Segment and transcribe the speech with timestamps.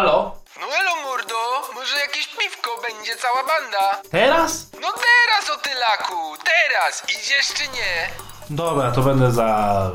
[0.00, 0.32] Halo?
[0.60, 1.34] No elo mordo,
[1.74, 4.02] może jakieś piwko będzie cała banda?
[4.10, 4.66] Teraz?
[4.80, 6.14] No teraz o tylaku,
[6.44, 8.08] teraz, idziesz czy nie?
[8.50, 9.90] Dobra, to będę za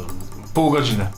[0.54, 1.12] pół godziny.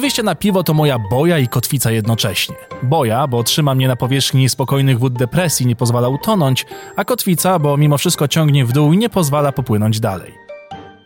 [0.00, 2.56] Takie wyjście na piwo to moja boja i kotwica jednocześnie.
[2.82, 7.76] Boja, bo trzyma mnie na powierzchni niespokojnych wód depresji, nie pozwala utonąć, a kotwica, bo
[7.76, 10.34] mimo wszystko ciągnie w dół i nie pozwala popłynąć dalej.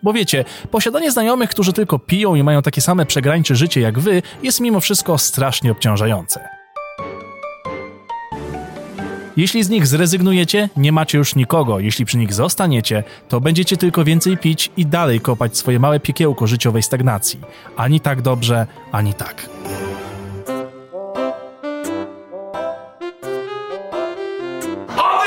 [0.03, 4.23] Bo wiecie, posiadanie znajomych, którzy tylko piją i mają takie same przegrańcze życie jak wy,
[4.43, 6.64] jest mimo wszystko strasznie obciążające.
[9.37, 11.81] Jeśli z nich zrezygnujecie, nie macie już nikogo.
[11.81, 16.47] Jeśli przy nich zostaniecie, to będziecie tylko więcej pić i dalej kopać swoje małe piekiełko
[16.47, 17.41] życiowej stagnacji.
[17.77, 19.49] Ani tak dobrze, ani tak.
[24.97, 25.25] O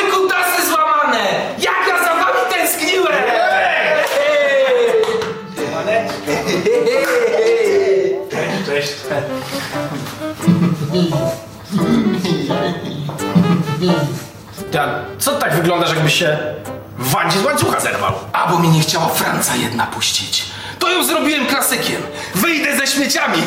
[14.72, 16.38] Ja, co tak wyglądasz, jakbyś się
[17.00, 18.14] Wandzie z łańcucha zerwał?
[18.34, 20.46] A bo mi nie chciała Franca jedna puścić.
[20.80, 22.02] To ją zrobiłem klasykiem.
[22.36, 23.38] Wyjdę ze śmieciami.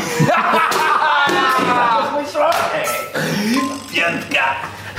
[3.94, 4.44] Piątka!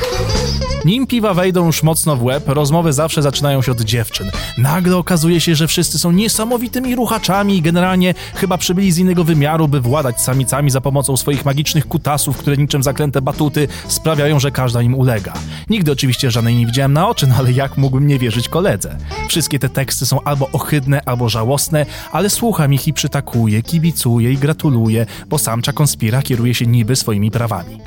[0.86, 4.32] Nim piwa wejdą już mocno w łeb, rozmowy zawsze zaczynają się od dziewczyn.
[4.58, 9.68] Nagle okazuje się, że wszyscy są niesamowitymi ruchaczami i generalnie chyba przybyli z innego wymiaru,
[9.68, 14.82] by władać samicami za pomocą swoich magicznych kutasów, które niczym zaklęte batuty sprawiają, że każda
[14.82, 15.34] im ulega.
[15.70, 18.98] Nigdy oczywiście żadnej nie widziałem na oczy, no ale jak mógłbym nie wierzyć koledze?
[19.28, 24.38] Wszystkie te teksty są albo ohydne, albo żałosne, ale słucham ich i przytakuję, kibicuję i
[24.38, 27.78] gratuluję, bo samcza konspira kieruje się niby swoimi prawami.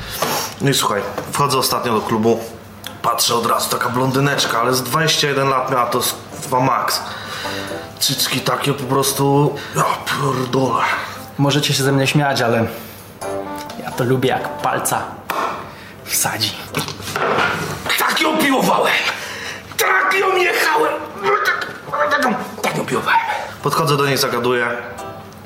[0.61, 1.03] No i słuchaj,
[1.33, 2.39] wchodzę ostatnio do klubu,
[3.05, 7.01] patrzę od razu, taka blondyneczka, ale z 21 lat miała to z- dwa max.
[8.01, 9.55] Cycki takie po prostu...
[9.77, 10.83] Ja pierdolę.
[11.39, 12.67] Możecie się ze mnie śmiać, ale
[13.83, 15.03] ja to lubię jak palca
[16.05, 16.53] wsadzi.
[17.99, 18.93] Tak ją piłowałem.
[19.77, 20.93] Tak ją jechałem.
[21.47, 23.21] Tak, tak, ją- tak ją piłowałem.
[23.63, 24.69] Podchodzę do niej, zagaduję.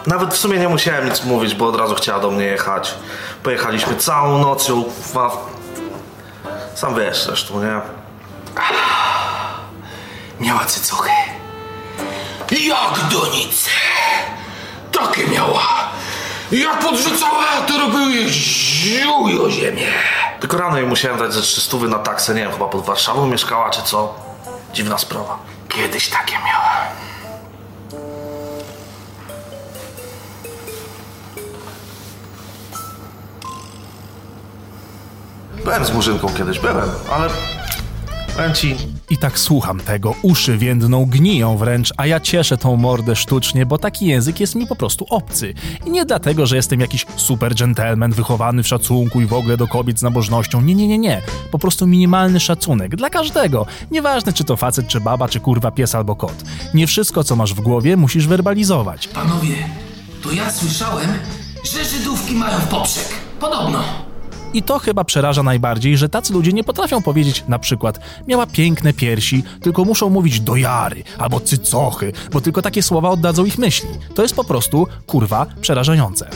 [0.06, 2.94] Nawet w sumie nie musiałem nic mówić, bo od razu chciała do mnie jechać.
[3.42, 4.84] Pojechaliśmy całą noc ją...
[6.78, 7.80] Sam wiesz zresztą, nie?
[10.40, 11.10] Miała cycuchy.
[12.50, 13.70] Jak donice.
[14.92, 15.68] Takie miała.
[16.52, 19.86] Jak podrzucała, to robiły ziół o ziemię.
[20.40, 23.70] Tylko rano jej musiałem dać ze 300 na taksę, nie wiem, chyba pod Warszawą mieszkała
[23.70, 24.14] czy co.
[24.72, 25.38] Dziwna sprawa.
[25.68, 26.97] Kiedyś takie miała.
[35.64, 37.28] Byłem z murzynką kiedyś, byłem, ale...
[38.36, 38.76] Powiem ci,
[39.10, 43.78] I tak słucham tego, uszy więdną, gniją wręcz, a ja cieszę tą mordę sztucznie, bo
[43.78, 45.54] taki język jest mi po prostu obcy.
[45.86, 49.66] I nie dlatego, że jestem jakiś super gentleman, wychowany w szacunku i w ogóle do
[49.68, 50.60] kobiet z nabożnością.
[50.60, 51.22] Nie, nie, nie, nie.
[51.50, 53.66] Po prostu minimalny szacunek dla każdego.
[53.90, 56.44] Nieważne, czy to facet, czy baba, czy kurwa pies albo kot.
[56.74, 59.08] Nie wszystko, co masz w głowie, musisz werbalizować.
[59.08, 59.54] Panowie,
[60.22, 61.10] to ja słyszałem,
[61.72, 63.08] że Żydówki mają w poprzek.
[63.40, 64.07] Podobno.
[64.54, 68.92] I to chyba przeraża najbardziej, że tacy ludzie nie potrafią powiedzieć na przykład miała piękne
[68.92, 73.88] piersi, tylko muszą mówić dojary albo cycochy, bo tylko takie słowa oddadzą ich myśli.
[74.14, 76.30] To jest po prostu, kurwa, przerażające.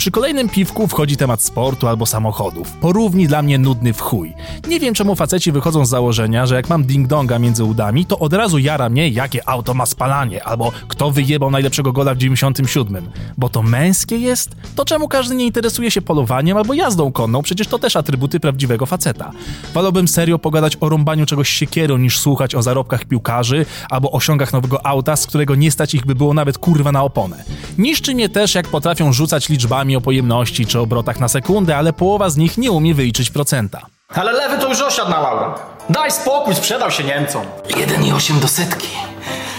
[0.00, 2.72] Przy kolejnym piwku wchodzi temat sportu albo samochodów.
[2.72, 4.34] Porówni dla mnie nudny w chuj.
[4.68, 8.32] Nie wiem czemu faceci wychodzą z założenia, że jak mam ding-donga między udami, to od
[8.32, 13.10] razu jara mnie, jakie auto ma spalanie, albo kto wyjebał najlepszego gola w 97.
[13.38, 14.50] Bo to męskie jest?
[14.76, 17.42] To czemu każdy nie interesuje się polowaniem albo jazdą konną?
[17.42, 19.30] Przecież to też atrybuty prawdziwego faceta.
[19.74, 24.86] Wolałbym serio pogadać o rąbaniu czegoś siekierą, niż słuchać o zarobkach piłkarzy albo osiągach nowego
[24.86, 27.44] auta, z którego nie stać ich by było nawet kurwa na oponę.
[27.78, 32.30] Niszczy mnie też, jak potrafią rzucać liczbami o pojemności czy obrotach na sekundę, ale połowa
[32.30, 33.80] z nich nie umie wyliczyć procenta.
[34.14, 35.46] Ale lewy to już osiadł na laurę.
[35.90, 37.42] Daj spokój, sprzedał się Niemcom.
[37.68, 38.88] 1,8 do setki.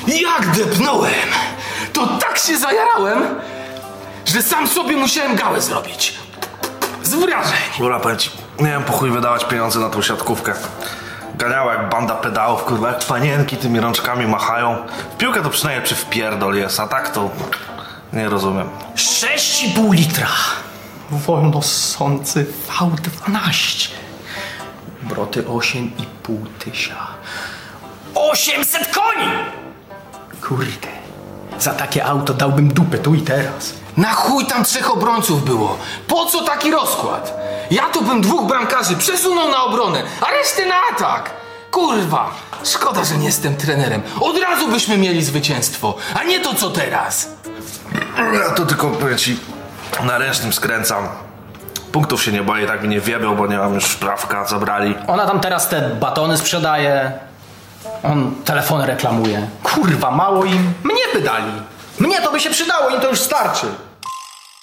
[0.08, 1.12] Jak depnąłem,
[1.94, 3.24] to tak się zajarałem,
[4.26, 6.14] że sam sobie musiałem gałę zrobić.
[7.04, 7.58] Z wrażeń.
[7.80, 8.30] dobra, powiem ci,
[8.60, 10.54] nie wiem po chuj wydawać pieniądze na tą siatkówkę.
[11.36, 14.78] ganiała jak banda pedałów, kurwa, jak panienki tymi rączkami machają.
[15.14, 17.30] W piłkę to przynajmniej przy wpierdol jest, a tak to
[18.14, 18.70] nie rozumiem.
[18.96, 20.28] 6,5 litra.
[21.12, 23.90] Wolnosący V12.
[25.02, 27.08] Broty 8,5 tysia.
[28.16, 29.32] 800 koni!
[30.42, 30.88] Kurde.
[31.60, 33.74] Za takie auto dałbym dupę tu i teraz.
[33.98, 35.78] Na chuj tam trzech obrońców było.
[36.08, 37.34] Po co taki rozkład?
[37.72, 41.32] Ja tu bym dwóch bramkarzy przesunął na obronę, a resztę na atak.
[41.72, 42.32] Kurwa,
[42.64, 44.02] szkoda, że nie jestem trenerem.
[44.22, 47.30] Od razu byśmy mieli zwycięstwo, a nie to co teraz.
[48.34, 49.40] Ja to tylko powiem ci,
[50.04, 51.08] na ręcznym skręcam.
[51.92, 54.96] Punktów się nie boję, tak mi nie wiebią, bo nie mam już prawka, zabrali.
[55.08, 57.12] Ona tam teraz te batony sprzedaje.
[58.04, 59.48] On telefony reklamuje.
[59.64, 60.74] Kurwa, mało im.
[60.84, 61.52] Mnie by dali.
[62.00, 63.68] Mnie to by się przydało, im to już starczy.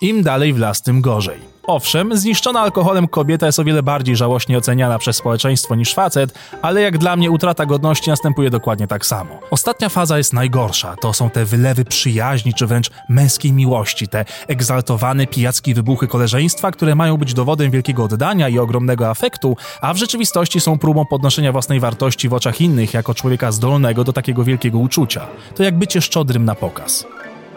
[0.00, 1.57] Im dalej w las, tym gorzej.
[1.68, 6.80] Owszem, zniszczona alkoholem kobieta jest o wiele bardziej żałośnie oceniana przez społeczeństwo niż facet, ale
[6.80, 9.38] jak dla mnie utrata godności następuje dokładnie tak samo.
[9.50, 10.96] Ostatnia faza jest najgorsza.
[11.00, 16.94] To są te wylewy przyjaźni czy wręcz męskiej miłości, te egzaltowane pijackie wybuchy koleżeństwa, które
[16.94, 21.80] mają być dowodem wielkiego oddania i ogromnego afektu, a w rzeczywistości są próbą podnoszenia własnej
[21.80, 25.26] wartości w oczach innych jako człowieka zdolnego do takiego wielkiego uczucia.
[25.54, 27.06] To jak bycie szczodrym na pokaz.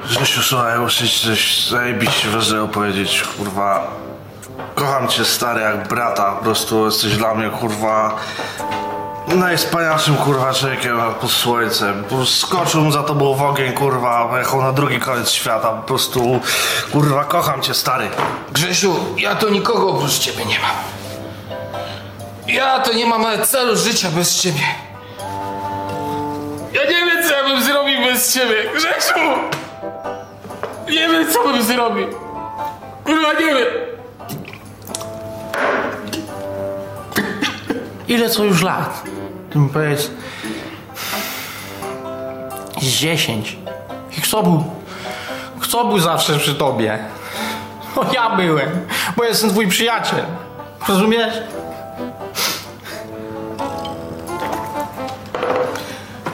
[0.09, 3.87] Grzesiu, słuchaj, muszę ci coś zajebiście ważnego powiedzieć, kurwa.
[4.75, 8.15] Kocham cię, stary, jak brata, po prostu jesteś dla mnie, kurwa,
[9.27, 12.03] najwspanialszym, kurwa, człowiekiem pod słońcem.
[12.25, 16.39] Skoczył za tobą w ogień, kurwa, pojechał na drugi koniec świata, po prostu,
[16.91, 18.09] kurwa, kocham cię, stary.
[18.51, 20.75] Grzesiu, ja to nikogo oprócz ciebie nie mam.
[22.47, 24.63] Ja to nie mam nawet celu życia bez ciebie.
[26.73, 28.55] Ja nie wiem, co ja bym zrobił bez ciebie.
[28.75, 29.19] Grzesiu!
[30.91, 32.07] Nie wiem, co bym zrobił.
[33.03, 33.67] Kurwa, nie wiem.
[38.07, 39.03] Ile co już lat?
[39.49, 40.11] Ty mi powiedz.
[42.81, 43.57] Z dziesięć.
[44.17, 44.63] I kto był?
[45.59, 46.99] Kto był zawsze przy tobie?
[47.95, 48.69] No ja byłem,
[49.17, 50.25] bo jestem twój przyjaciel.
[50.87, 51.33] Rozumiesz?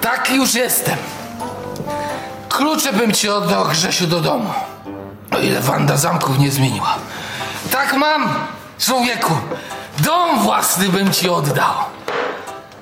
[0.02, 0.98] Tak już jestem.
[2.58, 4.54] Klucze bym ci oddał, Grzesiu, do domu.
[5.32, 6.96] O ile Wanda zamków nie zmieniła.
[7.72, 8.48] Tak mam,
[8.80, 9.34] człowieku.
[10.00, 11.74] Dom własny bym ci oddał.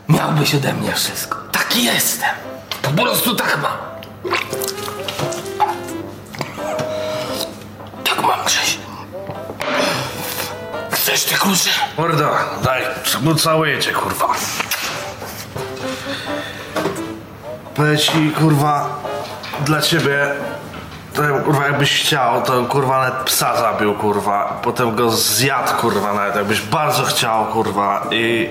[0.10, 1.38] Miałbyś ode mnie wszystko.
[1.52, 2.30] Taki jestem.
[2.82, 3.72] Po prostu tak mam.
[8.04, 8.80] Tak mam, Grzesiu.
[10.92, 11.70] Chcesz te klucze?
[11.98, 12.30] Morda,
[12.64, 12.82] daj,
[13.44, 14.28] całuję cię, kurwa.
[17.76, 19.05] Powiem ci, kurwa,
[19.66, 20.28] dla ciebie,
[21.14, 24.60] to kurwa jakbyś chciał, to kurwa nawet psa zabił, kurwa.
[24.64, 28.08] Potem go zjadł, kurwa, nawet jakbyś bardzo chciał, kurwa.
[28.12, 28.50] I...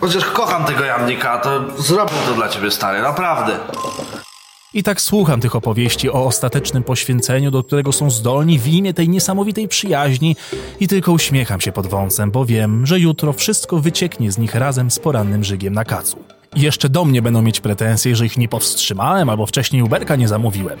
[0.00, 3.58] Chociaż kocham tego jamnika, to zrobię to dla ciebie, stary, naprawdę.
[4.74, 9.08] I tak słucham tych opowieści o ostatecznym poświęceniu, do którego są zdolni w imię tej
[9.08, 10.36] niesamowitej przyjaźni
[10.80, 14.90] i tylko uśmiecham się pod wąsem, bo wiem, że jutro wszystko wycieknie z nich razem
[14.90, 16.33] z porannym żygiem na kacu.
[16.56, 20.78] Jeszcze do mnie będą mieć pretensje, że ich nie powstrzymałem albo wcześniej Uberka nie zamówiłem.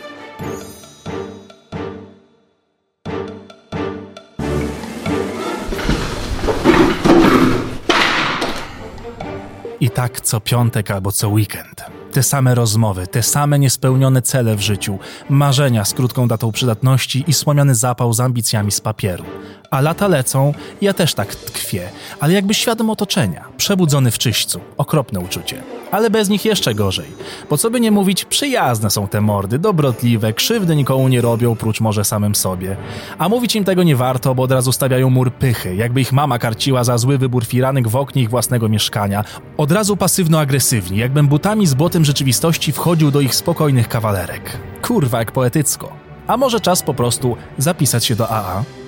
[9.80, 11.84] I tak co piątek albo co weekend.
[12.14, 17.32] Te same rozmowy, te same niespełnione cele w życiu, marzenia z krótką datą przydatności i
[17.32, 19.24] słomiany zapał z ambicjami z papieru.
[19.70, 21.88] A lata lecą, ja też tak tkwię,
[22.20, 25.62] ale jakby świadom otoczenia, przebudzony w czyśćcu, okropne uczucie.
[25.94, 27.06] Ale bez nich jeszcze gorzej,
[27.50, 31.80] bo co by nie mówić, przyjazne są te mordy, dobrotliwe, krzywdy nikomu nie robią, prócz
[31.80, 32.76] może samym sobie.
[33.18, 36.38] A mówić im tego nie warto, bo od razu stawiają mur pychy, jakby ich mama
[36.38, 39.24] karciła za zły wybór firanek w oknie ich własnego mieszkania.
[39.56, 44.58] Od razu pasywno-agresywni, jakbym butami z błotem rzeczywistości wchodził do ich spokojnych kawalerek.
[44.82, 45.92] Kurwa, jak poetycko.
[46.26, 48.83] A może czas po prostu zapisać się do AA?